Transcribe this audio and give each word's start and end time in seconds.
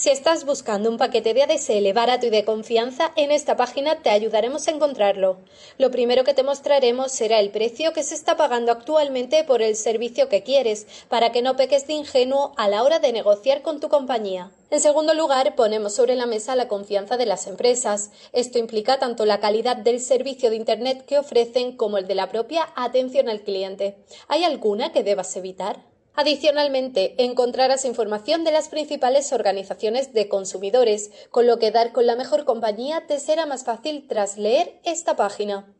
Si 0.00 0.08
estás 0.08 0.46
buscando 0.46 0.88
un 0.88 0.96
paquete 0.96 1.34
de 1.34 1.42
ADSL 1.42 1.92
barato 1.92 2.24
y 2.24 2.30
de 2.30 2.46
confianza, 2.46 3.12
en 3.16 3.30
esta 3.30 3.58
página 3.58 4.00
te 4.00 4.08
ayudaremos 4.08 4.66
a 4.66 4.70
encontrarlo. 4.70 5.36
Lo 5.76 5.90
primero 5.90 6.24
que 6.24 6.32
te 6.32 6.42
mostraremos 6.42 7.12
será 7.12 7.38
el 7.38 7.50
precio 7.50 7.92
que 7.92 8.02
se 8.02 8.14
está 8.14 8.34
pagando 8.34 8.72
actualmente 8.72 9.44
por 9.44 9.60
el 9.60 9.76
servicio 9.76 10.30
que 10.30 10.42
quieres, 10.42 10.86
para 11.10 11.32
que 11.32 11.42
no 11.42 11.54
peques 11.54 11.86
de 11.86 11.92
ingenuo 11.92 12.54
a 12.56 12.70
la 12.70 12.82
hora 12.82 12.98
de 12.98 13.12
negociar 13.12 13.60
con 13.60 13.78
tu 13.78 13.90
compañía. 13.90 14.50
En 14.70 14.80
segundo 14.80 15.12
lugar, 15.12 15.54
ponemos 15.54 15.96
sobre 15.96 16.14
la 16.14 16.24
mesa 16.24 16.56
la 16.56 16.66
confianza 16.66 17.18
de 17.18 17.26
las 17.26 17.46
empresas. 17.46 18.10
Esto 18.32 18.58
implica 18.58 18.98
tanto 18.98 19.26
la 19.26 19.38
calidad 19.38 19.76
del 19.76 20.00
servicio 20.00 20.48
de 20.48 20.56
Internet 20.56 21.04
que 21.04 21.18
ofrecen 21.18 21.76
como 21.76 21.98
el 21.98 22.06
de 22.06 22.14
la 22.14 22.30
propia 22.30 22.70
atención 22.74 23.28
al 23.28 23.42
cliente. 23.42 23.98
¿Hay 24.28 24.44
alguna 24.44 24.92
que 24.92 25.04
debas 25.04 25.36
evitar? 25.36 25.90
Adicionalmente, 26.14 27.14
encontrarás 27.22 27.84
información 27.84 28.44
de 28.44 28.52
las 28.52 28.68
principales 28.68 29.32
organizaciones 29.32 30.12
de 30.12 30.28
consumidores, 30.28 31.10
con 31.30 31.46
lo 31.46 31.58
que 31.58 31.70
dar 31.70 31.92
con 31.92 32.06
la 32.06 32.16
mejor 32.16 32.44
compañía 32.44 33.06
te 33.06 33.18
será 33.18 33.46
más 33.46 33.64
fácil 33.64 34.06
tras 34.08 34.36
leer 34.36 34.80
esta 34.84 35.16
página. 35.16 35.72